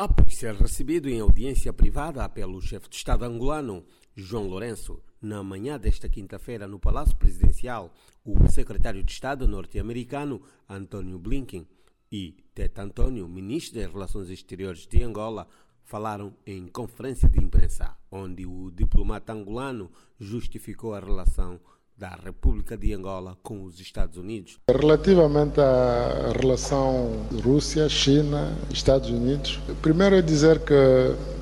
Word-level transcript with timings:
Após 0.00 0.36
ser 0.36 0.54
recebido 0.54 1.08
em 1.08 1.18
audiência 1.18 1.72
privada 1.72 2.28
pelo 2.28 2.62
chefe 2.62 2.88
de 2.88 2.94
Estado 2.94 3.24
angolano, 3.24 3.84
João 4.14 4.46
Lourenço, 4.46 5.02
na 5.20 5.42
manhã 5.42 5.76
desta 5.76 6.08
quinta-feira 6.08 6.68
no 6.68 6.78
Palácio 6.78 7.16
Presidencial, 7.16 7.92
o 8.24 8.48
secretário 8.48 9.02
de 9.02 9.10
Estado 9.10 9.48
norte-americano 9.48 10.40
Antônio 10.68 11.18
Blinken 11.18 11.66
e 12.12 12.36
Tete 12.54 12.80
Antônio, 12.80 13.28
ministro 13.28 13.80
das 13.80 13.92
Relações 13.92 14.30
Exteriores 14.30 14.86
de 14.86 15.02
Angola, 15.02 15.48
falaram 15.82 16.32
em 16.46 16.68
conferência 16.68 17.28
de 17.28 17.42
imprensa, 17.42 17.96
onde 18.08 18.46
o 18.46 18.70
diplomata 18.70 19.32
angolano 19.32 19.90
justificou 20.16 20.94
a 20.94 21.00
relação 21.00 21.58
da 21.98 22.16
República 22.24 22.76
de 22.76 22.94
Angola 22.94 23.36
com 23.42 23.64
os 23.64 23.80
Estados 23.80 24.16
Unidos. 24.16 24.58
Relativamente 24.70 25.60
à 25.60 26.32
relação 26.40 27.26
Rússia, 27.42 27.88
China, 27.88 28.52
Estados 28.70 29.10
Unidos, 29.10 29.58
primeiro 29.82 30.14
é 30.14 30.22
dizer 30.22 30.60
que 30.60 30.74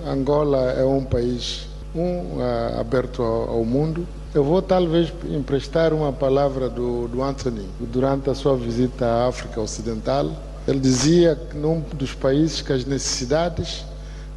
Angola 0.06 0.70
é 0.72 0.84
um 0.84 1.04
país 1.04 1.68
um 1.94 2.40
aberto 2.78 3.22
ao, 3.22 3.64
mundo. 3.64 4.06
Eu 4.34 4.44
vou 4.44 4.60
talvez 4.60 5.12
emprestar 5.30 5.94
uma 5.94 6.12
palavra 6.12 6.68
do, 6.68 7.08
do 7.08 7.22
Anthony 7.22 7.66
durante 7.80 8.28
a 8.28 8.34
sua 8.34 8.54
visita 8.54 9.06
à 9.06 9.28
África 9.28 9.60
Ocidental. 9.60 10.30
Ele 10.68 10.78
dizia 10.78 11.36
que 11.36 11.56
num 11.56 11.80
dos 11.80 12.12
países 12.12 12.60
que 12.60 12.72
as 12.72 12.84
necessidades 12.84 13.84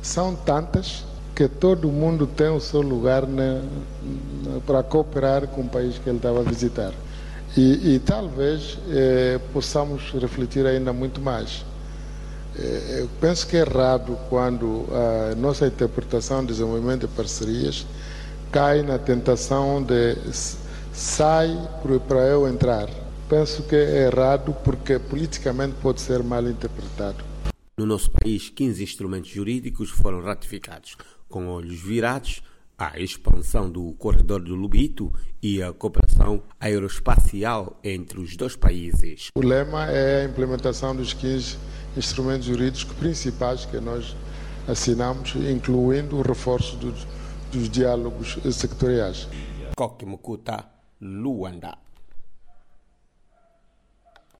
são 0.02 0.36
tantas 0.36 1.04
que 1.40 1.48
todo 1.48 1.88
mundo 1.88 2.28
tem 2.28 2.50
o 2.50 2.60
seu 2.60 2.82
lugar 2.82 3.24
para 4.68 4.84
cooperar 4.84 5.48
com 5.48 5.62
o 5.62 5.70
país 5.70 5.98
que 5.98 6.10
ele 6.10 6.18
estava 6.18 6.42
a 6.42 6.44
visitar. 6.44 6.92
E, 7.56 7.96
e 7.96 8.00
talvez 8.00 8.78
eh, 8.90 9.40
possamos 9.54 10.12
refletir 10.20 10.66
ainda 10.66 10.92
muito 10.92 11.22
mais. 11.22 11.64
Eh, 12.58 13.04
eu 13.04 13.10
penso 13.22 13.48
que 13.48 13.56
é 13.56 13.62
errado 13.62 14.20
quando 14.28 14.86
a 14.92 15.34
nossa 15.36 15.66
interpretação 15.66 16.42
de 16.42 16.48
desenvolvimento 16.48 17.08
de 17.08 17.14
parcerias 17.16 17.88
cai 18.52 18.82
na 18.82 18.98
tentação 18.98 19.82
de 19.82 20.18
sai 20.92 21.58
para 22.06 22.20
eu 22.28 22.50
entrar. 22.50 22.90
Penso 23.30 23.64
que 23.64 23.78
é 23.78 24.08
errado 24.08 24.54
porque 24.62 25.00
politicamente 25.00 25.76
pode 25.82 26.02
ser 26.02 26.22
mal 26.22 26.44
interpretado. 26.44 27.24
No 27.78 27.86
nosso 27.86 28.12
país, 28.12 28.50
15 28.50 28.84
instrumentos 28.84 29.30
jurídicos 29.30 29.90
foram 29.90 30.22
ratificados 30.22 30.98
com 31.30 31.48
olhos 31.48 31.80
virados 31.80 32.42
à 32.78 33.00
expansão 33.00 33.70
do 33.70 33.94
corredor 33.94 34.42
do 34.42 34.56
Lubito 34.56 35.14
e 35.42 35.62
a 35.62 35.72
cooperação 35.74 36.42
aeroespacial 36.60 37.78
entre 37.84 38.20
os 38.20 38.36
dois 38.36 38.56
países. 38.56 39.28
O 39.36 39.42
lema 39.42 39.86
é 39.88 40.22
a 40.22 40.26
implementação 40.26 40.96
dos 40.96 41.14
15 41.14 41.58
instrumentos 41.98 42.46
jurídicos 42.46 42.96
principais 42.96 43.66
que 43.66 43.80
nós 43.80 44.16
assinamos, 44.68 45.36
incluindo 45.36 46.18
o 46.18 46.22
reforço 46.22 46.78
dos, 46.78 47.06
dos 47.52 47.70
diálogos 47.70 48.38
sectoriais. 48.54 49.28
Kokimukuta, 49.76 50.66
Luanda. 51.02 51.89